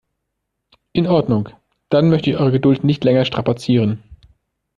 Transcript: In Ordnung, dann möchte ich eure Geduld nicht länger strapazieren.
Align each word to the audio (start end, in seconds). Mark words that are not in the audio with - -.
In 0.93 1.05
Ordnung, 1.05 1.49
dann 1.89 2.09
möchte 2.09 2.31
ich 2.31 2.37
eure 2.37 2.51
Geduld 2.51 2.83
nicht 2.83 3.03
länger 3.03 3.23
strapazieren. 3.23 4.01